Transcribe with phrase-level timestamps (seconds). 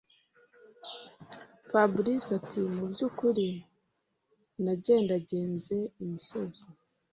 [1.69, 3.49] fabric ati”mubyukuri
[4.63, 6.63] nagendagenze imisozi,